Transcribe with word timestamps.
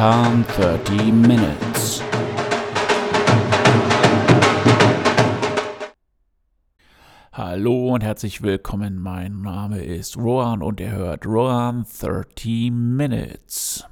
Rohan 0.00 0.46
30 0.56 1.12
Minutes. 1.12 2.02
Hallo 7.32 7.92
und 7.92 8.02
herzlich 8.02 8.40
willkommen. 8.40 8.98
Mein 8.98 9.42
Name 9.42 9.82
ist 9.82 10.16
Rohan 10.16 10.62
und 10.62 10.80
ihr 10.80 10.92
hört 10.92 11.26
Rohan 11.26 11.84
30 12.00 12.70
Minutes. 12.72 13.84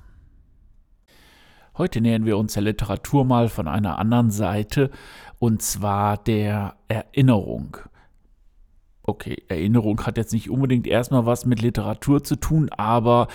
Heute 1.76 2.00
nähern 2.00 2.25
wir 2.25 2.38
uns 2.38 2.54
der 2.54 2.62
Literatur 2.62 3.27
mal 3.27 3.50
von 3.50 3.68
einer 3.68 3.98
anderen 3.98 4.30
Seite 4.30 4.90
und 5.38 5.61
zwar 5.61 6.16
der 6.16 6.77
Erinnerung. 6.88 7.77
Okay, 9.02 9.43
Erinnerung 9.48 10.06
hat 10.06 10.16
jetzt 10.16 10.32
nicht 10.32 10.48
unbedingt 10.48 10.86
erstmal 10.86 11.27
was 11.27 11.45
mit 11.45 11.61
Literatur 11.61 12.25
zu 12.25 12.36
tun, 12.36 12.70
aber 12.70 13.29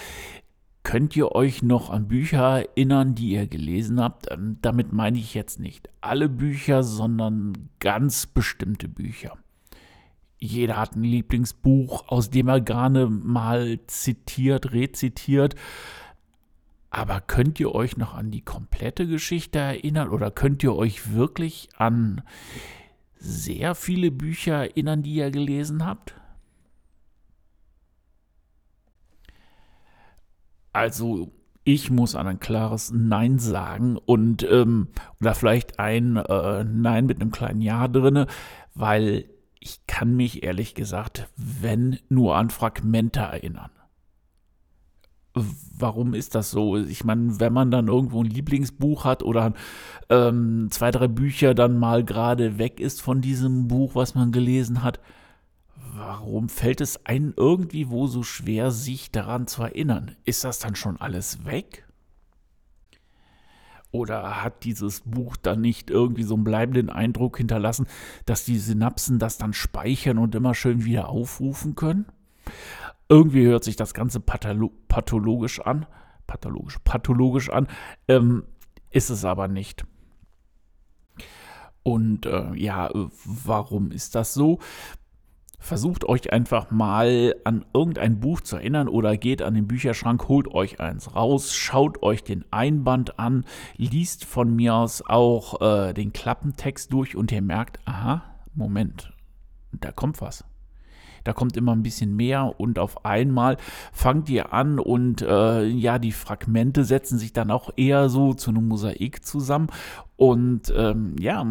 Könnt 0.83 1.15
ihr 1.15 1.31
euch 1.31 1.63
noch 1.63 1.89
an 1.89 2.09
Bücher 2.09 2.59
erinnern, 2.59 3.15
die 3.15 3.31
ihr 3.31 3.47
gelesen 3.47 4.01
habt? 4.01 4.29
Ähm, 4.29 4.57
damit 4.61 4.91
meine 4.91 5.17
ich 5.17 5.33
jetzt 5.33 5.59
nicht 5.59 5.89
alle 6.01 6.27
Bücher, 6.27 6.83
sondern 6.83 7.69
ganz 7.79 8.27
bestimmte 8.27 8.89
Bücher. 8.89 9.37
Jeder 10.37 10.75
hat 10.75 10.97
ein 10.97 11.03
Lieblingsbuch, 11.03 12.09
aus 12.09 12.29
dem 12.29 12.49
er 12.49 12.59
gerne 12.59 13.07
mal 13.07 13.79
zitiert, 13.87 14.73
rezitiert. 14.73 15.55
Aber 16.89 17.21
könnt 17.21 17.61
ihr 17.61 17.73
euch 17.73 17.95
noch 17.95 18.13
an 18.13 18.29
die 18.29 18.41
komplette 18.41 19.07
Geschichte 19.07 19.59
erinnern 19.59 20.09
oder 20.09 20.31
könnt 20.31 20.63
ihr 20.63 20.75
euch 20.75 21.13
wirklich 21.13 21.69
an 21.77 22.21
sehr 23.15 23.73
viele 23.73 24.11
Bücher 24.11 24.55
erinnern, 24.55 25.01
die 25.01 25.15
ihr 25.15 25.31
gelesen 25.31 25.85
habt? 25.85 26.13
Also 30.73 31.31
ich 31.63 31.89
muss 31.91 32.15
an 32.15 32.27
ein 32.27 32.39
klares 32.39 32.91
Nein 32.93 33.39
sagen 33.39 33.97
und 33.97 34.43
ähm, 34.49 34.89
oder 35.21 35.33
vielleicht 35.33 35.79
ein 35.79 36.17
äh, 36.17 36.63
Nein 36.63 37.05
mit 37.05 37.21
einem 37.21 37.31
kleinen 37.31 37.61
Ja 37.61 37.87
drinne, 37.87 38.27
weil 38.73 39.25
ich 39.59 39.87
kann 39.87 40.15
mich 40.15 40.43
ehrlich 40.43 40.75
gesagt, 40.75 41.29
wenn 41.37 41.99
nur 42.09 42.35
an 42.35 42.49
Fragmente 42.49 43.21
erinnern. 43.21 43.71
Warum 45.33 46.13
ist 46.13 46.35
das 46.35 46.51
so? 46.51 46.77
Ich 46.77 47.05
meine, 47.05 47.39
wenn 47.39 47.53
man 47.53 47.71
dann 47.71 47.87
irgendwo 47.87 48.21
ein 48.21 48.29
Lieblingsbuch 48.29 49.05
hat 49.05 49.23
oder 49.23 49.53
ähm, 50.09 50.67
zwei, 50.69 50.91
drei 50.91 51.07
Bücher 51.07 51.55
dann 51.55 51.79
mal 51.79 52.03
gerade 52.03 52.59
weg 52.59 52.79
ist 52.79 53.01
von 53.01 53.21
diesem 53.21 53.67
Buch, 53.67 53.95
was 53.95 54.15
man 54.15 54.31
gelesen 54.31 54.83
hat, 54.83 54.99
Warum 55.95 56.49
fällt 56.49 56.81
es 56.81 57.05
einem 57.05 57.33
irgendwie 57.37 57.89
wo 57.89 58.07
so 58.07 58.23
schwer, 58.23 58.71
sich 58.71 59.11
daran 59.11 59.45
zu 59.45 59.61
erinnern? 59.61 60.15
Ist 60.25 60.43
das 60.43 60.57
dann 60.57 60.75
schon 60.75 60.99
alles 60.99 61.45
weg? 61.45 61.85
Oder 63.91 64.43
hat 64.43 64.63
dieses 64.63 65.01
Buch 65.01 65.37
dann 65.37 65.61
nicht 65.61 65.91
irgendwie 65.91 66.23
so 66.23 66.33
einen 66.33 66.43
bleibenden 66.43 66.89
Eindruck 66.89 67.37
hinterlassen, 67.37 67.85
dass 68.25 68.43
die 68.43 68.57
Synapsen 68.57 69.19
das 69.19 69.37
dann 69.37 69.53
speichern 69.53 70.17
und 70.17 70.33
immer 70.33 70.55
schön 70.55 70.83
wieder 70.83 71.09
aufrufen 71.09 71.75
können? 71.75 72.07
Irgendwie 73.07 73.45
hört 73.45 73.63
sich 73.63 73.75
das 73.75 73.93
Ganze 73.93 74.19
pathologisch 74.19 75.59
an. 75.59 75.85
Pathologisch, 76.25 76.79
pathologisch 76.83 77.51
an. 77.51 77.67
Ähm, 78.07 78.45
ist 78.89 79.11
es 79.11 79.25
aber 79.25 79.47
nicht. 79.47 79.85
Und 81.83 82.25
äh, 82.25 82.55
ja, 82.55 82.89
warum 83.25 83.91
ist 83.91 84.15
das 84.15 84.33
so? 84.33 84.59
Versucht 85.63 86.03
euch 86.03 86.33
einfach 86.33 86.71
mal 86.71 87.35
an 87.45 87.63
irgendein 87.73 88.19
Buch 88.19 88.41
zu 88.41 88.57
erinnern 88.57 88.89
oder 88.89 89.15
geht 89.15 89.41
an 89.41 89.53
den 89.53 89.65
Bücherschrank, 89.65 90.27
holt 90.27 90.49
euch 90.49 90.81
eins 90.81 91.15
raus, 91.15 91.55
schaut 91.55 92.03
euch 92.03 92.21
den 92.21 92.43
Einband 92.51 93.17
an, 93.17 93.45
liest 93.77 94.25
von 94.25 94.53
mir 94.53 94.75
aus 94.75 95.01
auch 95.07 95.61
äh, 95.61 95.93
den 95.93 96.11
Klappentext 96.11 96.91
durch 96.91 97.15
und 97.15 97.31
ihr 97.31 97.41
merkt, 97.41 97.79
aha, 97.85 98.23
Moment, 98.53 99.13
da 99.71 99.93
kommt 99.93 100.19
was. 100.19 100.43
Da 101.23 101.31
kommt 101.31 101.55
immer 101.55 101.71
ein 101.71 101.81
bisschen 101.81 102.13
mehr 102.13 102.59
und 102.59 102.77
auf 102.77 103.05
einmal 103.05 103.55
fangt 103.93 104.29
ihr 104.29 104.51
an 104.51 104.79
und 104.79 105.21
äh, 105.21 105.63
ja, 105.63 105.97
die 105.97 106.11
Fragmente 106.11 106.83
setzen 106.83 107.17
sich 107.17 107.31
dann 107.31 107.51
auch 107.51 107.69
eher 107.77 108.09
so 108.09 108.33
zu 108.33 108.49
einem 108.49 108.67
Mosaik 108.67 109.23
zusammen 109.23 109.67
und 110.17 110.73
ähm, 110.75 111.15
ja, 111.21 111.41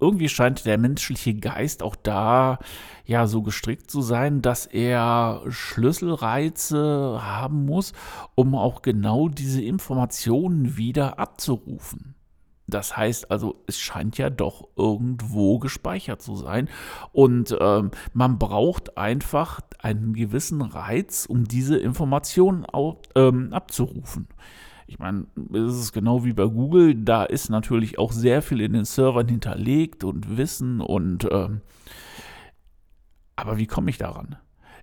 irgendwie 0.00 0.28
scheint 0.28 0.64
der 0.64 0.78
menschliche 0.78 1.34
Geist 1.34 1.82
auch 1.82 1.96
da 1.96 2.58
ja 3.04 3.26
so 3.26 3.42
gestrickt 3.42 3.90
zu 3.90 4.02
sein, 4.02 4.42
dass 4.42 4.66
er 4.66 5.42
Schlüsselreize 5.48 7.20
haben 7.22 7.64
muss, 7.66 7.92
um 8.34 8.54
auch 8.54 8.82
genau 8.82 9.28
diese 9.28 9.62
Informationen 9.62 10.76
wieder 10.76 11.18
abzurufen. 11.18 12.14
Das 12.68 12.96
heißt 12.96 13.30
also, 13.30 13.62
es 13.66 13.78
scheint 13.78 14.18
ja 14.18 14.28
doch 14.28 14.68
irgendwo 14.76 15.58
gespeichert 15.58 16.20
zu 16.20 16.36
sein. 16.36 16.68
Und 17.12 17.56
ähm, 17.58 17.90
man 18.12 18.38
braucht 18.38 18.98
einfach 18.98 19.60
einen 19.78 20.12
gewissen 20.12 20.60
Reiz, 20.60 21.24
um 21.26 21.44
diese 21.44 21.78
Informationen 21.78 22.66
ähm, 23.14 23.54
abzurufen. 23.54 24.28
Ich 24.88 24.98
meine, 24.98 25.26
es 25.52 25.76
ist 25.76 25.92
genau 25.92 26.24
wie 26.24 26.32
bei 26.32 26.46
Google, 26.46 26.94
da 26.94 27.24
ist 27.24 27.50
natürlich 27.50 27.98
auch 27.98 28.10
sehr 28.10 28.40
viel 28.40 28.62
in 28.62 28.72
den 28.72 28.86
Servern 28.86 29.28
hinterlegt 29.28 30.02
und 30.02 30.38
Wissen 30.38 30.80
und 30.80 31.28
ähm, 31.30 31.60
aber 33.36 33.58
wie 33.58 33.66
komme 33.66 33.90
ich 33.90 33.98
daran? 33.98 34.36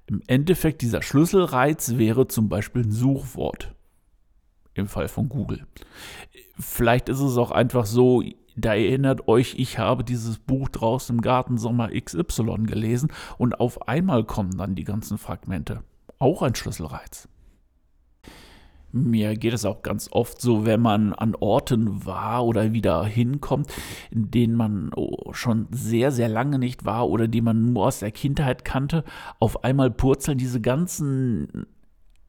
Im 0.05 0.21
Endeffekt, 0.27 0.83
dieser 0.83 1.01
Schlüsselreiz 1.01 1.97
wäre 1.97 2.27
zum 2.27 2.49
Beispiel 2.49 2.83
ein 2.83 2.91
Suchwort. 2.91 3.73
Im 4.75 4.87
Fall 4.87 5.07
von 5.07 5.27
Google. 5.27 5.65
Vielleicht 6.59 7.09
ist 7.09 7.19
es 7.19 7.35
auch 7.37 7.49
einfach 7.49 7.87
so, 7.87 8.23
da 8.55 8.75
erinnert 8.75 9.27
euch, 9.27 9.55
ich 9.57 9.79
habe 9.79 10.03
dieses 10.03 10.37
Buch 10.37 10.69
draußen 10.69 11.15
im 11.15 11.21
Garten 11.21 11.57
Sommer 11.57 11.89
XY 11.89 12.63
gelesen 12.63 13.11
und 13.39 13.59
auf 13.59 13.87
einmal 13.87 14.23
kommen 14.23 14.55
dann 14.55 14.75
die 14.75 14.83
ganzen 14.83 15.17
Fragmente. 15.17 15.81
Auch 16.19 16.43
ein 16.43 16.53
Schlüsselreiz. 16.53 17.27
Mir 18.95 19.35
geht 19.35 19.53
es 19.53 19.65
auch 19.65 19.83
ganz 19.83 20.07
oft 20.13 20.39
so, 20.39 20.65
wenn 20.65 20.79
man 20.79 21.11
an 21.11 21.35
Orten 21.35 22.05
war 22.05 22.45
oder 22.45 22.71
wieder 22.71 23.03
hinkommt, 23.03 23.67
in 24.09 24.31
denen 24.31 24.55
man 24.55 24.91
oh, 24.95 25.33
schon 25.33 25.67
sehr, 25.69 26.13
sehr 26.13 26.29
lange 26.29 26.59
nicht 26.59 26.85
war 26.85 27.09
oder 27.09 27.27
die 27.27 27.41
man 27.41 27.73
nur 27.73 27.87
aus 27.87 27.99
der 27.99 28.11
Kindheit 28.11 28.63
kannte. 28.63 29.03
Auf 29.37 29.65
einmal 29.65 29.91
purzeln 29.91 30.37
diese 30.37 30.61
ganzen 30.61 31.65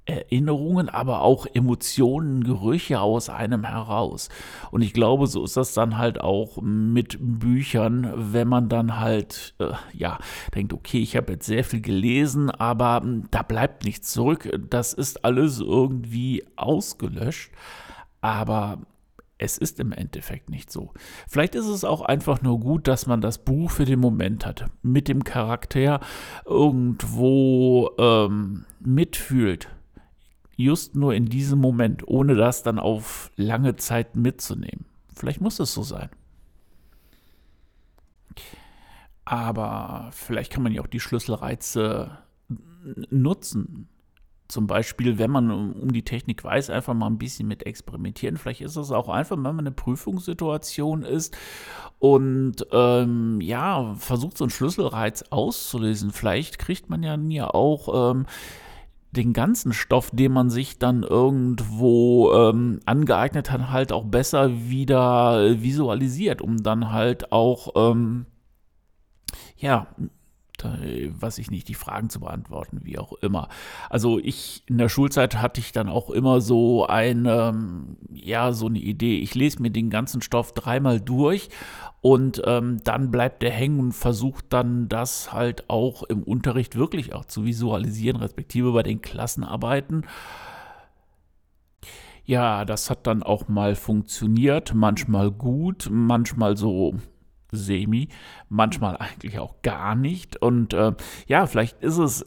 Erinnerungen, 0.06 0.88
aber 0.88 1.22
auch 1.22 1.46
Emotionen, 1.52 2.44
Gerüche 2.44 3.00
aus 3.00 3.28
einem 3.28 3.64
heraus. 3.64 4.28
Und 4.70 4.82
ich 4.82 4.92
glaube, 4.92 5.26
so 5.26 5.44
ist 5.44 5.56
das 5.56 5.74
dann 5.74 5.98
halt 5.98 6.20
auch 6.20 6.58
mit 6.62 7.18
Büchern, 7.20 8.12
wenn 8.32 8.48
man 8.48 8.68
dann 8.68 8.98
halt, 8.98 9.54
äh, 9.58 9.72
ja, 9.92 10.18
denkt, 10.54 10.72
okay, 10.72 11.00
ich 11.00 11.16
habe 11.16 11.32
jetzt 11.32 11.46
sehr 11.46 11.64
viel 11.64 11.80
gelesen, 11.80 12.50
aber 12.50 13.00
hm, 13.02 13.24
da 13.30 13.42
bleibt 13.42 13.84
nichts 13.84 14.12
zurück. 14.12 14.48
Das 14.70 14.92
ist 14.92 15.24
alles 15.24 15.60
irgendwie 15.60 16.44
ausgelöscht. 16.56 17.50
Aber 18.20 18.78
es 19.38 19.58
ist 19.58 19.80
im 19.80 19.92
Endeffekt 19.92 20.48
nicht 20.48 20.72
so. 20.72 20.92
Vielleicht 21.28 21.54
ist 21.54 21.66
es 21.66 21.84
auch 21.84 22.00
einfach 22.00 22.40
nur 22.40 22.58
gut, 22.58 22.88
dass 22.88 23.06
man 23.06 23.20
das 23.20 23.38
Buch 23.38 23.70
für 23.70 23.84
den 23.84 24.00
Moment 24.00 24.46
hat, 24.46 24.66
mit 24.82 25.08
dem 25.08 25.24
Charakter 25.24 26.00
irgendwo 26.46 27.90
ähm, 27.98 28.64
mitfühlt 28.80 29.68
just 30.56 30.96
nur 30.96 31.14
in 31.14 31.26
diesem 31.26 31.60
Moment, 31.60 32.06
ohne 32.08 32.34
das 32.34 32.62
dann 32.62 32.78
auf 32.78 33.30
lange 33.36 33.76
Zeit 33.76 34.16
mitzunehmen. 34.16 34.86
Vielleicht 35.14 35.40
muss 35.40 35.60
es 35.60 35.72
so 35.72 35.82
sein. 35.82 36.10
Aber 39.24 40.10
vielleicht 40.12 40.52
kann 40.52 40.62
man 40.62 40.72
ja 40.72 40.82
auch 40.82 40.86
die 40.86 41.00
Schlüsselreize 41.00 42.18
nutzen. 43.10 43.88
Zum 44.48 44.68
Beispiel, 44.68 45.18
wenn 45.18 45.32
man 45.32 45.72
um 45.72 45.92
die 45.92 46.04
Technik 46.04 46.44
weiß, 46.44 46.70
einfach 46.70 46.94
mal 46.94 47.08
ein 47.08 47.18
bisschen 47.18 47.48
mit 47.48 47.66
experimentieren. 47.66 48.36
Vielleicht 48.36 48.60
ist 48.60 48.76
es 48.76 48.92
auch 48.92 49.08
einfach, 49.08 49.34
wenn 49.34 49.42
man 49.42 49.58
eine 49.58 49.72
Prüfungssituation 49.72 51.02
ist 51.02 51.36
und 51.98 52.64
ähm, 52.70 53.40
ja, 53.40 53.96
versucht 53.96 54.38
so 54.38 54.44
einen 54.44 54.52
Schlüsselreiz 54.52 55.24
auszulösen. 55.30 56.12
Vielleicht 56.12 56.60
kriegt 56.60 56.88
man 56.88 57.02
ja 57.02 57.16
nie 57.16 57.42
auch 57.42 58.12
ähm, 58.12 58.26
den 59.16 59.32
ganzen 59.32 59.72
Stoff, 59.72 60.10
den 60.12 60.32
man 60.32 60.50
sich 60.50 60.78
dann 60.78 61.02
irgendwo 61.02 62.32
ähm, 62.32 62.80
angeeignet 62.86 63.50
hat, 63.50 63.70
halt 63.70 63.92
auch 63.92 64.04
besser 64.04 64.50
wieder 64.68 65.60
visualisiert, 65.60 66.42
um 66.42 66.62
dann 66.62 66.92
halt 66.92 67.32
auch, 67.32 67.72
ähm, 67.76 68.26
ja, 69.56 69.88
was 70.64 71.38
ich 71.38 71.50
nicht, 71.50 71.68
die 71.68 71.74
Fragen 71.74 72.10
zu 72.10 72.20
beantworten, 72.20 72.80
wie 72.82 72.98
auch 72.98 73.12
immer. 73.14 73.48
Also 73.90 74.18
ich 74.18 74.62
in 74.66 74.78
der 74.78 74.88
Schulzeit 74.88 75.36
hatte 75.36 75.60
ich 75.60 75.72
dann 75.72 75.88
auch 75.88 76.10
immer 76.10 76.40
so 76.40 76.86
eine, 76.86 77.48
ähm, 77.48 77.96
ja, 78.12 78.52
so 78.52 78.66
eine 78.66 78.78
Idee. 78.78 79.18
Ich 79.18 79.34
lese 79.34 79.60
mir 79.62 79.70
den 79.70 79.90
ganzen 79.90 80.22
Stoff 80.22 80.52
dreimal 80.52 81.00
durch 81.00 81.48
und 82.00 82.42
ähm, 82.44 82.78
dann 82.84 83.10
bleibt 83.10 83.42
der 83.42 83.50
hängen 83.50 83.80
und 83.80 83.92
versucht 83.92 84.46
dann 84.50 84.88
das 84.88 85.32
halt 85.32 85.68
auch 85.68 86.02
im 86.04 86.22
Unterricht 86.22 86.76
wirklich 86.76 87.14
auch 87.14 87.24
zu 87.24 87.44
visualisieren, 87.44 88.16
respektive 88.16 88.72
bei 88.72 88.82
den 88.82 89.02
Klassenarbeiten. 89.02 90.06
Ja, 92.24 92.64
das 92.64 92.90
hat 92.90 93.06
dann 93.06 93.22
auch 93.22 93.46
mal 93.46 93.76
funktioniert, 93.76 94.74
manchmal 94.74 95.30
gut, 95.30 95.88
manchmal 95.90 96.56
so 96.56 96.94
semi, 97.50 98.08
manchmal 98.48 98.96
eigentlich 98.96 99.38
auch 99.38 99.62
gar 99.62 99.94
nicht. 99.94 100.36
Und 100.36 100.72
äh, 100.72 100.92
ja, 101.26 101.46
vielleicht 101.46 101.82
ist 101.82 101.98
es, 101.98 102.26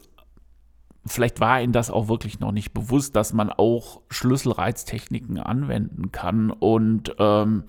vielleicht 1.06 1.40
war 1.40 1.60
Ihnen 1.60 1.72
das 1.72 1.90
auch 1.90 2.08
wirklich 2.08 2.40
noch 2.40 2.52
nicht 2.52 2.72
bewusst, 2.72 3.16
dass 3.16 3.32
man 3.32 3.50
auch 3.50 4.02
Schlüsselreiztechniken 4.10 5.38
anwenden 5.38 6.12
kann. 6.12 6.50
Und 6.50 7.14
ähm, 7.18 7.64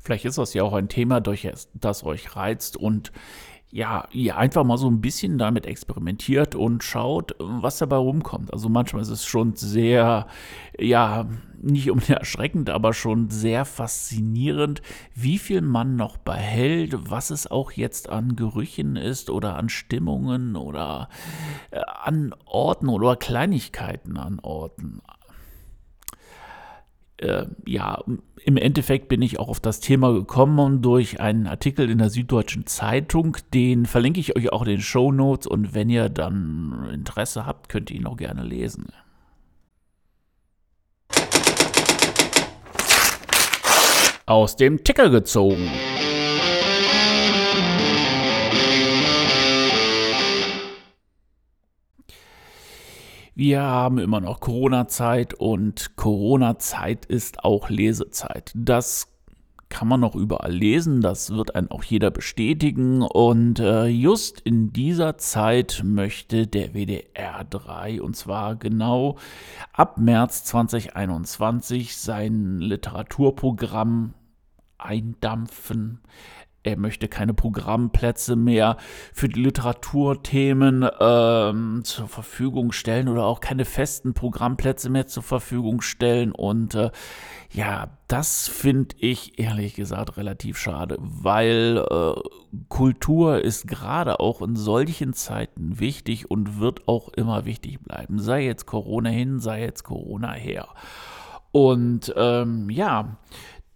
vielleicht 0.00 0.24
ist 0.24 0.38
das 0.38 0.54
ja 0.54 0.62
auch 0.62 0.74
ein 0.74 0.88
Thema, 0.88 1.20
das 1.20 2.04
euch 2.04 2.36
reizt. 2.36 2.76
Und 2.76 3.12
ja, 3.70 4.08
ihr 4.12 4.38
einfach 4.38 4.64
mal 4.64 4.78
so 4.78 4.88
ein 4.88 5.02
bisschen 5.02 5.36
damit 5.36 5.66
experimentiert 5.66 6.54
und 6.54 6.82
schaut, 6.82 7.34
was 7.38 7.78
dabei 7.78 7.96
rumkommt. 7.96 8.52
Also 8.52 8.70
manchmal 8.70 9.02
ist 9.02 9.10
es 9.10 9.26
schon 9.26 9.56
sehr, 9.56 10.26
ja, 10.78 11.26
nicht 11.60 11.90
unbedingt 11.90 12.18
erschreckend, 12.18 12.70
aber 12.70 12.94
schon 12.94 13.28
sehr 13.28 13.66
faszinierend, 13.66 14.80
wie 15.14 15.38
viel 15.38 15.60
man 15.60 15.96
noch 15.96 16.16
behält, 16.16 17.10
was 17.10 17.30
es 17.30 17.50
auch 17.50 17.72
jetzt 17.72 18.08
an 18.08 18.36
Gerüchen 18.36 18.96
ist 18.96 19.28
oder 19.28 19.56
an 19.56 19.68
Stimmungen 19.68 20.56
oder 20.56 21.10
äh, 21.70 21.80
an 22.02 22.34
Orten 22.46 22.88
oder 22.88 23.16
Kleinigkeiten 23.16 24.16
an 24.16 24.40
Orten 24.40 25.02
äh, 27.18 27.46
ja, 27.66 28.02
im 28.44 28.56
Endeffekt 28.56 29.08
bin 29.08 29.22
ich 29.22 29.38
auch 29.38 29.48
auf 29.48 29.60
das 29.60 29.80
Thema 29.80 30.12
gekommen 30.12 30.82
durch 30.82 31.20
einen 31.20 31.46
Artikel 31.46 31.90
in 31.90 31.98
der 31.98 32.10
Süddeutschen 32.10 32.66
Zeitung. 32.66 33.36
Den 33.52 33.86
verlinke 33.86 34.20
ich 34.20 34.36
euch 34.36 34.52
auch 34.52 34.62
in 34.62 34.68
den 34.68 34.80
Show 34.80 35.12
Notes 35.12 35.46
und 35.46 35.74
wenn 35.74 35.90
ihr 35.90 36.08
dann 36.08 36.88
Interesse 36.92 37.44
habt, 37.44 37.68
könnt 37.68 37.90
ihr 37.90 37.96
ihn 37.96 38.06
auch 38.06 38.16
gerne 38.16 38.44
lesen. 38.44 38.86
Aus 44.26 44.56
dem 44.56 44.84
Ticker 44.84 45.08
gezogen. 45.08 45.68
Wir 53.38 53.62
haben 53.62 53.98
immer 53.98 54.20
noch 54.20 54.40
Corona-Zeit 54.40 55.32
und 55.32 55.94
Corona-Zeit 55.94 57.06
ist 57.06 57.44
auch 57.44 57.70
Lesezeit. 57.70 58.50
Das 58.56 59.14
kann 59.68 59.86
man 59.86 60.00
noch 60.00 60.16
überall 60.16 60.50
lesen, 60.50 61.02
das 61.02 61.30
wird 61.30 61.54
einen 61.54 61.70
auch 61.70 61.84
jeder 61.84 62.10
bestätigen. 62.10 63.02
Und 63.02 63.60
äh, 63.60 63.86
just 63.86 64.40
in 64.40 64.72
dieser 64.72 65.18
Zeit 65.18 65.82
möchte 65.84 66.48
der 66.48 66.74
WDR 66.74 67.44
3, 67.44 68.02
und 68.02 68.16
zwar 68.16 68.56
genau 68.56 69.18
ab 69.72 69.98
März 69.98 70.42
2021, 70.42 71.96
sein 71.96 72.58
Literaturprogramm 72.58 74.14
eindampfen. 74.78 76.00
Er 76.68 76.78
möchte 76.78 77.08
keine 77.08 77.34
Programmplätze 77.34 78.36
mehr 78.36 78.76
für 79.12 79.28
die 79.28 79.40
Literaturthemen 79.40 80.88
ähm, 81.00 81.80
zur 81.84 82.08
Verfügung 82.08 82.72
stellen 82.72 83.08
oder 83.08 83.24
auch 83.24 83.40
keine 83.40 83.64
festen 83.64 84.14
Programmplätze 84.14 84.90
mehr 84.90 85.06
zur 85.06 85.22
Verfügung 85.22 85.80
stellen. 85.80 86.32
Und 86.32 86.74
äh, 86.74 86.90
ja, 87.50 87.88
das 88.08 88.48
finde 88.48 88.96
ich 88.98 89.38
ehrlich 89.38 89.74
gesagt 89.74 90.16
relativ 90.16 90.58
schade, 90.58 90.98
weil 91.00 91.84
äh, 91.90 92.20
Kultur 92.68 93.42
ist 93.42 93.66
gerade 93.66 94.20
auch 94.20 94.42
in 94.42 94.54
solchen 94.54 95.14
Zeiten 95.14 95.80
wichtig 95.80 96.30
und 96.30 96.60
wird 96.60 96.86
auch 96.88 97.08
immer 97.08 97.44
wichtig 97.46 97.80
bleiben. 97.80 98.18
Sei 98.18 98.44
jetzt 98.44 98.66
Corona 98.66 99.10
hin, 99.10 99.40
sei 99.40 99.62
jetzt 99.62 99.84
Corona 99.84 100.32
her. 100.32 100.68
Und 101.50 102.12
ähm, 102.16 102.68
ja, 102.68 103.16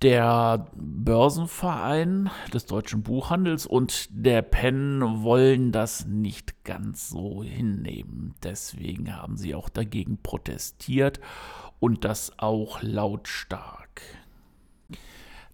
der 0.03 0.67
Börsenverein 0.75 2.29
des 2.53 2.67
deutschen 2.67 3.03
Buchhandels 3.03 3.67
und 3.67 4.09
der 4.11 4.43
PEN 4.43 5.23
wollen 5.23 5.71
das 5.71 6.07
nicht 6.07 6.65
ganz 6.65 7.09
so 7.09 7.45
hinnehmen. 7.45 8.35
Deswegen 8.43 9.15
haben 9.17 9.37
sie 9.37 9.55
auch 9.55 9.69
dagegen 9.69 10.19
protestiert 10.21 11.21
und 11.79 12.05
das 12.05 12.37
auch 12.39 12.83
lautstark. 12.83 14.03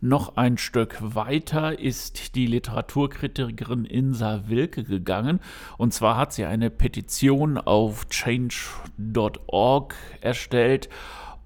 Noch 0.01 0.37
ein 0.37 0.59
Stück 0.59 0.97
weiter 1.01 1.79
ist 1.79 2.37
die 2.37 2.47
Literaturkritikerin 2.47 3.85
Insa 3.85 4.45
Wilke 4.47 4.85
gegangen. 4.85 5.41
Und 5.77 5.93
zwar 5.93 6.17
hat 6.17 6.33
sie 6.33 6.45
eine 6.45 6.71
Petition 6.71 7.59
auf 7.59 8.09
change.org 8.09 9.95
erstellt 10.21 10.89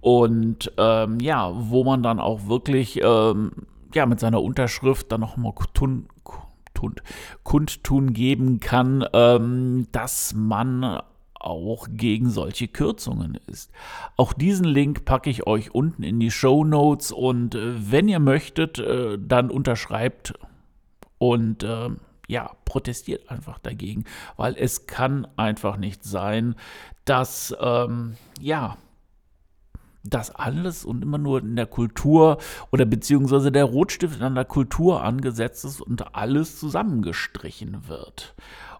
und 0.02 0.72
ähm, 0.78 1.20
ja, 1.20 1.52
wo 1.54 1.84
man 1.84 2.02
dann 2.02 2.18
auch 2.18 2.48
wirklich 2.48 3.00
ähm, 3.02 3.52
ja, 3.94 4.04
mit 4.04 4.18
seiner 4.18 4.42
Unterschrift 4.42 5.12
dann 5.12 5.20
nochmal 5.20 5.54
tun, 5.74 6.08
tun, 6.74 6.96
kundtun 7.44 8.12
geben 8.12 8.58
kann, 8.58 9.06
ähm, 9.12 9.86
dass 9.92 10.34
man 10.34 11.00
auch 11.34 11.86
gegen 11.88 12.30
solche 12.30 12.66
Kürzungen 12.66 13.38
ist. 13.46 13.70
Auch 14.16 14.32
diesen 14.32 14.64
Link 14.64 15.04
packe 15.04 15.30
ich 15.30 15.46
euch 15.46 15.72
unten 15.72 16.02
in 16.02 16.18
die 16.18 16.32
Show 16.32 16.64
Notes 16.64 17.12
und 17.12 17.54
äh, 17.54 17.92
wenn 17.92 18.08
ihr 18.08 18.18
möchtet, 18.20 18.80
äh, 18.80 19.16
dann 19.20 19.52
unterschreibt 19.52 20.34
und 21.18 21.62
äh, 21.62 21.90
ja, 22.26 22.50
protestiert 22.64 23.30
einfach 23.30 23.60
dagegen, 23.60 24.04
weil 24.36 24.56
es 24.58 24.86
kann 24.86 25.28
einfach 25.36 25.76
nicht 25.76 26.02
sein, 26.02 26.56
dass 27.04 27.54
ähm, 27.60 28.14
ja, 28.40 28.76
das 30.04 30.30
alles 30.30 30.84
und 30.84 31.02
immer 31.02 31.18
nur 31.18 31.40
in 31.40 31.56
der 31.56 31.66
Kultur 31.66 32.38
oder 32.70 32.84
beziehungsweise 32.84 33.52
der 33.52 33.64
Rotstift 33.64 34.20
an 34.20 34.34
der 34.34 34.44
Kultur 34.44 35.02
angesetzt 35.02 35.64
ist 35.64 35.80
und 35.80 36.14
alles 36.14 36.58
zusammengestrichen 36.58 37.88
wird. 37.88 38.34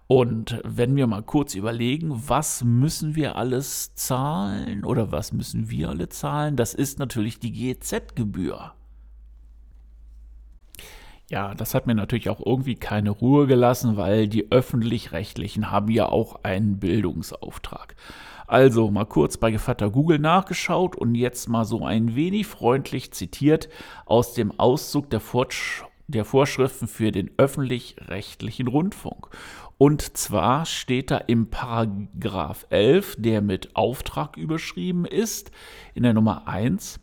Und 0.09 0.61
wenn 0.65 0.97
wir 0.97 1.07
mal 1.07 1.23
kurz 1.23 1.55
überlegen, 1.55 2.23
was 2.27 2.65
müssen 2.65 3.15
wir 3.15 3.37
alles 3.37 3.95
zahlen 3.95 4.85
oder 4.85 5.11
was 5.11 5.33
müssen 5.33 5.71
wir 5.71 5.89
alle 5.89 6.09
zahlen, 6.09 6.57
das 6.57 6.75
ist 6.75 6.99
natürlich 6.99 7.39
die 7.39 7.53
GZ-Gebühr. 7.53 8.73
Ja, 11.33 11.55
das 11.55 11.75
hat 11.75 11.87
mir 11.87 11.95
natürlich 11.95 12.29
auch 12.29 12.45
irgendwie 12.45 12.75
keine 12.75 13.09
Ruhe 13.09 13.47
gelassen, 13.47 13.97
weil 13.97 14.29
die 14.29 14.53
öffentlich-rechtlichen 14.53 15.71
haben 15.71 15.91
ja 15.91 16.11
auch 16.11 16.45
einen 16.45 16.79
Bildungsauftrag. 16.79 17.97
Also 18.47 18.91
mal 18.91 19.07
kurz 19.07 19.39
bei 19.39 19.51
Gevatter 19.51 19.89
Google 19.89 20.19
nachgeschaut 20.19 20.95
und 20.95 21.15
jetzt 21.15 21.49
mal 21.49 21.65
so 21.65 21.87
ein 21.87 22.17
wenig 22.17 22.47
freundlich 22.47 23.13
zitiert 23.13 23.71
aus 24.05 24.35
dem 24.35 24.61
Auszug 24.61 25.09
der, 25.09 25.21
Fortsch 25.21 25.85
der 26.07 26.27
Vorschriften 26.27 26.87
für 26.87 27.13
den 27.13 27.31
öffentlich-rechtlichen 27.39 28.69
Rundfunk. 28.69 29.29
Und 29.79 30.19
zwar 30.19 30.67
steht 30.67 31.11
da 31.11 31.17
im 31.17 31.49
Paragraph 31.49 32.67
11, 32.69 33.17
der 33.19 33.41
mit 33.41 33.75
Auftrag 33.75 34.37
überschrieben 34.37 35.07
ist, 35.07 35.51
in 35.95 36.03
der 36.03 36.13
Nummer 36.13 36.47
1, 36.47 37.01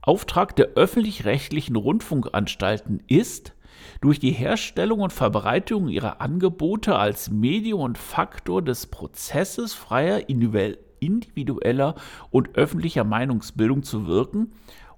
Auftrag 0.00 0.56
der 0.56 0.68
öffentlich-rechtlichen 0.76 1.76
Rundfunkanstalten 1.76 3.02
ist, 3.06 3.55
durch 4.00 4.18
die 4.18 4.30
Herstellung 4.30 5.00
und 5.00 5.12
Verbreitung 5.12 5.88
ihrer 5.88 6.20
Angebote 6.20 6.96
als 6.96 7.30
Medium 7.30 7.80
und 7.80 7.98
Faktor 7.98 8.62
des 8.62 8.86
Prozesses 8.86 9.74
freier 9.74 10.28
individueller 10.28 11.94
und 12.30 12.56
öffentlicher 12.56 13.04
Meinungsbildung 13.04 13.82
zu 13.82 14.06
wirken 14.06 14.52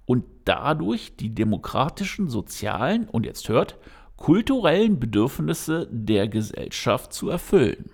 und 0.06 0.24
dadurch 0.44 1.16
die 1.16 1.34
demokratischen, 1.34 2.28
sozialen 2.28 3.08
und 3.08 3.26
jetzt 3.26 3.48
hört, 3.48 3.78
kulturellen 4.16 4.98
Bedürfnisse 4.98 5.88
der 5.90 6.28
Gesellschaft 6.28 7.12
zu 7.12 7.28
erfüllen. 7.28 7.90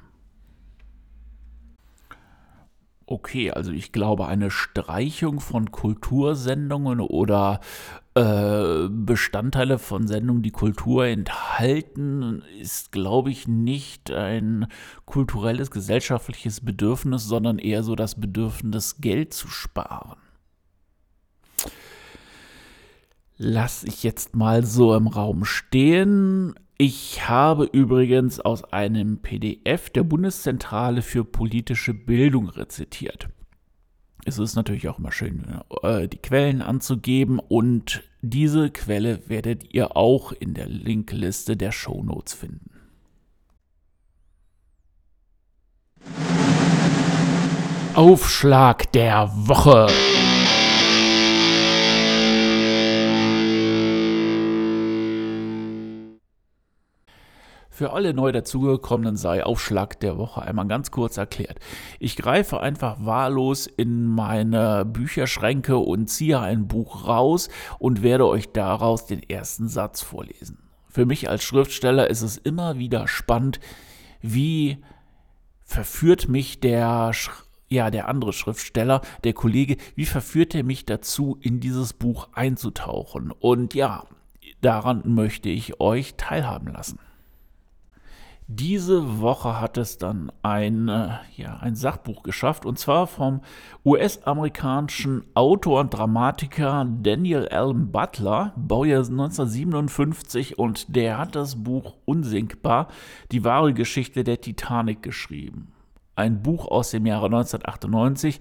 Okay, 3.07 3.51
also 3.51 3.71
ich 3.71 3.93
glaube, 3.93 4.27
eine 4.29 4.51
Streichung 4.51 5.41
von 5.41 5.71
Kultursendungen 5.71 7.01
oder 7.01 7.61
äh, 8.15 8.89
Bestandteile 8.89 9.79
von 9.79 10.07
Sendungen, 10.07 10.43
die 10.43 10.53
Kultur 10.53 11.05
enthalten, 11.05 12.43
ist, 12.59 12.93
glaube 12.93 13.31
ich, 13.31 13.47
nicht 13.47 14.11
ein 14.11 14.69
kulturelles, 15.05 15.71
gesellschaftliches 15.71 16.63
Bedürfnis, 16.63 17.25
sondern 17.25 17.59
eher 17.59 17.83
so 17.83 17.95
das 17.95 18.19
Bedürfnis, 18.19 18.97
Geld 19.01 19.35
zu 19.35 19.49
sparen. 19.49 20.17
Lass 23.37 23.85
ich 23.85 24.03
jetzt 24.03 24.35
mal 24.35 24.65
so 24.65 24.95
im 24.95 25.09
Raum 25.09 25.45
stehen. 25.45 26.55
Ich 26.77 27.29
habe 27.29 27.67
übrigens 27.67 28.41
aus 28.41 28.65
einem 28.65 29.19
PDF 29.19 29.91
der 29.91 30.03
Bundeszentrale 30.03 31.03
für 31.03 31.25
politische 31.25 31.95
Bildung 31.95 32.49
rezitiert. 32.49 33.29
Es 34.25 34.39
ist 34.39 34.57
natürlich 34.57 34.89
auch 34.89 34.99
immer 34.99 35.13
schön, 35.13 35.61
äh, 35.83 36.09
die 36.09 36.19
Quellen 36.19 36.63
anzugeben 36.63 37.39
und 37.39 38.03
diese 38.23 38.71
Quelle 38.71 39.21
werdet 39.29 39.73
ihr 39.73 39.97
auch 39.97 40.33
in 40.33 40.55
der 40.55 40.67
Linkliste 40.67 41.57
der 41.57 41.71
Shownotes 41.71 42.35
finden. 42.35 42.71
Aufschlag 47.95 48.91
der 48.91 49.31
Woche. 49.33 49.87
Für 57.75 57.93
alle 57.93 58.15
neu 58.15 58.31
dazugekommenen 58.31 59.17
sei 59.17 59.45
Aufschlag 59.45 59.99
der 59.99 60.17
Woche 60.17 60.41
einmal 60.43 60.69
ganz 60.69 60.93
kurz 60.93 61.17
erklärt. 61.17 61.59
Ich 61.99 62.15
greife 62.15 62.61
einfach 62.61 63.05
wahllos 63.05 63.67
in 63.67 64.07
meine 64.07 64.85
Bücherschränke 64.85 65.79
und 65.79 66.07
ziehe 66.07 66.39
ein 66.39 66.69
Buch 66.69 67.09
raus 67.09 67.49
und 67.81 68.05
werde 68.05 68.29
euch 68.29 68.53
daraus 68.53 69.07
den 69.07 69.29
ersten 69.29 69.67
Satz 69.67 70.03
vorlesen. 70.03 70.71
Für 70.89 71.05
mich 71.05 71.29
als 71.29 71.43
Schriftsteller 71.43 72.09
ist 72.09 72.23
es 72.23 72.37
immer 72.37 72.79
wieder 72.79 73.09
spannend, 73.09 73.59
wie 74.23 74.79
verführt 75.65 76.29
mich 76.29 76.61
der 76.61 77.11
ja, 77.67 77.91
der 77.91 78.07
andere 78.07 78.33
Schriftsteller, 78.33 79.01
der 79.25 79.33
Kollege, 79.33 79.79
wie 79.97 80.07
verführt 80.07 80.55
er 80.55 80.63
mich 80.63 80.87
dazu, 80.87 81.39
in 81.41 81.59
dieses 81.59 81.93
Buch 81.93 82.29
einzutauchen? 82.35 83.33
Und 83.33 83.75
ja, 83.75 84.05
daran 84.61 85.03
möchte 85.07 85.49
ich 85.49 85.81
euch 85.81 86.15
teilhaben 86.15 86.69
lassen. 86.69 87.01
Diese 88.47 89.21
Woche 89.21 89.59
hat 89.59 89.79
es 89.79 89.97
dann 89.97 90.31
ein, 90.43 90.89
äh, 90.89 91.17
ja, 91.35 91.57
ein 91.61 91.75
Sachbuch 91.75 92.23
geschafft, 92.23 92.67
und 92.67 92.79
zwar 92.79 93.07
vom 93.07 93.41
US-amerikanischen 93.87 95.25
Autor 95.33 95.81
und 95.81 95.95
Dramatiker 95.95 96.87
Daniel 97.03 97.49
Allen 97.49 97.91
Butler, 97.91 98.53
Baujahr 98.57 99.01
1957, 99.01 100.59
und 100.59 100.95
der 100.95 101.17
hat 101.17 101.35
das 101.35 101.65
Buch 101.65 101.95
Unsinkbar, 102.05 102.89
die 103.33 103.45
wahre 103.45 103.73
Geschichte 103.73 104.25
der 104.25 104.43
Titanic 104.43 105.03
geschrieben. 105.03 105.73
Ein 106.15 106.43
Buch 106.43 106.69
aus 106.69 106.91
dem 106.91 107.07
Jahre 107.07 107.27
1998 107.27 108.41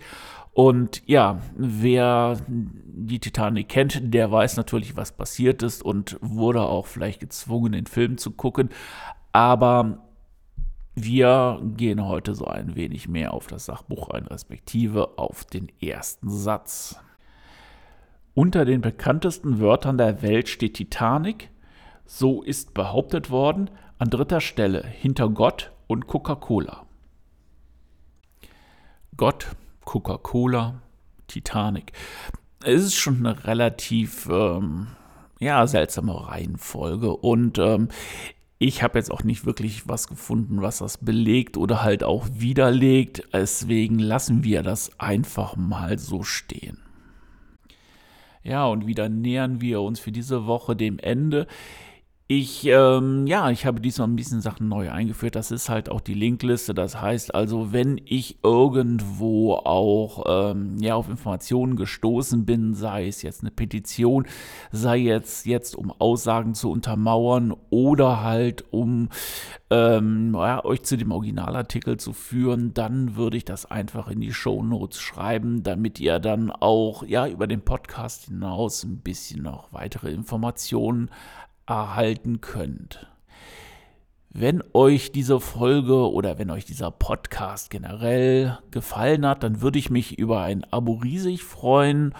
und 0.51 1.01
ja, 1.07 1.39
wer 1.55 2.38
die 2.48 3.19
Titanic 3.19 3.69
kennt, 3.69 4.13
der 4.13 4.31
weiß 4.31 4.57
natürlich, 4.57 4.95
was 4.95 5.12
passiert 5.12 5.63
ist 5.63 5.81
und 5.81 6.17
wurde 6.22 6.62
auch 6.62 6.86
vielleicht 6.86 7.22
gezwungen, 7.22 7.72
den 7.72 7.88
Film 7.88 8.17
zu 8.19 8.31
gucken. 8.31 8.69
Aber 9.34 9.98
wir 10.96 11.60
gehen 11.75 12.06
heute 12.06 12.36
so 12.36 12.46
ein 12.46 12.75
wenig 12.75 13.08
mehr 13.08 13.34
auf 13.34 13.48
das 13.48 13.66
Sachbuch 13.66 14.10
ein, 14.10 14.25
respektive 14.28 15.18
auf 15.18 15.44
den 15.44 15.72
ersten 15.82 16.30
Satz. 16.30 16.98
Unter 18.36 18.63
den 18.63 18.82
bekanntesten 18.82 19.60
Wörtern 19.60 19.98
der 19.98 20.22
Welt 20.22 20.50
steht 20.50 20.75
Titanic. 20.75 21.50
So 22.06 22.44
ist 22.44 22.74
behauptet 22.74 23.32
worden, 23.32 23.70
an 23.98 24.10
dritter 24.10 24.42
Stelle 24.42 24.86
hinter 24.86 25.30
Gott 25.30 25.72
und 25.88 26.08
Coca-Cola. 26.08 26.86
Gott, 29.18 29.48
Coca-Cola, 29.86 30.82
Titanic. 31.28 31.92
Es 32.63 32.84
ist 32.84 32.96
schon 32.96 33.25
eine 33.25 33.46
relativ 33.46 34.28
ähm, 34.30 34.88
ja, 35.40 35.66
seltsame 35.66 36.28
Reihenfolge. 36.28 37.16
Und 37.16 37.58
ähm, 37.60 37.90
ich 38.63 38.82
habe 38.82 38.98
jetzt 38.98 39.12
auch 39.12 39.24
nicht 39.24 39.46
wirklich 39.46 39.89
was 39.89 40.08
gefunden, 40.08 40.62
was 40.62 40.77
das 40.77 40.98
belegt 40.98 41.58
oder 41.58 41.84
halt 41.84 42.03
auch 42.03 42.27
widerlegt. 42.32 43.24
Deswegen 43.34 44.00
lassen 44.00 44.43
wir 44.46 44.63
das 44.63 44.98
einfach 45.00 45.58
mal 45.58 46.00
so 46.00 46.24
stehen. 46.24 46.77
Ja, 48.41 48.65
und 48.65 48.88
wieder 48.88 49.10
nähern 49.10 49.60
wir 49.60 49.82
uns 49.82 50.00
für 50.00 50.13
diese 50.13 50.46
Woche 50.46 50.77
dem 50.77 50.98
Ende. 51.00 51.48
Ich, 52.27 52.65
ähm, 52.65 53.27
ja, 53.27 53.50
ich 53.51 53.65
habe 53.65 53.82
diesmal 53.82 54.08
ein 54.08 54.15
bisschen 54.15 54.39
Sachen 54.39 54.70
neu 54.70 54.89
eingeführt. 54.89 55.36
Das 55.36 55.51
ist 55.51 55.68
halt 55.68 55.89
auch 55.89 56.00
die 56.00 56.13
Linkliste. 56.13 56.74
Das 56.74 57.01
heißt 57.01 57.36
also, 57.36 57.74
wenn 57.74 58.00
ich 58.06 58.39
irgendwo 58.44 59.56
auch 59.56 60.24
ähm, 60.25 60.77
ja, 60.80 60.96
auf 60.96 61.10
Informationen 61.10 61.75
gestoßen 61.75 62.46
bin, 62.46 62.75
sei 62.75 63.08
es 63.10 63.24
jetzt 63.24 63.42
eine 63.42 63.51
Petition, 63.51 64.25
sei 64.72 64.98
jetzt, 65.00 65.46
jetzt 65.46 65.75
um 65.75 65.92
Aussagen 65.92 66.56
zu 66.56 66.72
untermauern 66.72 67.53
oder 67.70 68.24
halt 68.24 68.63
um 68.72 69.10
ähm, 69.70 70.34
ja, 70.34 70.63
euch 70.63 70.84
zu 70.84 70.96
dem 70.96 71.12
Originalartikel 71.12 71.98
zu 71.98 72.13
führen, 72.13 72.74
dann 72.74 73.18
würde 73.18 73.36
ich 73.36 73.44
das 73.44 73.70
einfach 73.70 74.08
in 74.08 74.22
die 74.22 74.34
Show 74.34 74.63
Notes 74.63 75.01
schreiben, 75.01 75.62
damit 75.62 76.00
ihr 76.00 76.20
dann 76.20 76.51
auch 76.51 77.03
ja, 77.03 77.27
über 77.27 77.48
den 77.48 77.62
Podcast 77.62 78.25
hinaus 78.27 78.86
ein 78.86 79.00
bisschen 79.00 79.44
noch 79.44 79.74
weitere 79.74 80.12
Informationen 80.12 81.10
erhalten 81.65 82.41
könnt. 82.41 83.08
Wenn 84.29 84.63
euch 84.74 85.12
diese 85.12 85.39
Folge 85.39 86.12
oder 86.12 86.39
wenn 86.39 86.50
euch 86.50 86.65
dieser 86.65 86.89
Podcast 86.89 87.70
generell 87.70 88.58
gefallen 88.72 89.27
hat, 89.27 89.43
dann 89.43 89.62
würde 89.62 89.77
ich 89.77 89.91
mich 89.91 90.17
über 90.17 90.41
ein 90.41 90.65
Abo 90.72 90.93
riesig 90.93 91.43
freuen. 91.43 92.15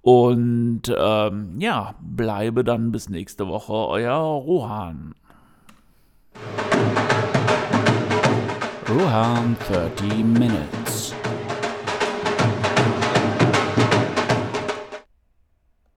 Und 0.00 0.82
ähm, 0.98 1.60
ja, 1.60 1.94
bleibe 2.00 2.64
dann 2.64 2.90
bis 2.90 3.08
nächste 3.08 3.46
Woche, 3.46 3.72
euer 3.72 4.16
Rohan. 4.16 5.14
Rohan 8.88 9.56
30 9.68 10.24
Minutes. 10.24 11.14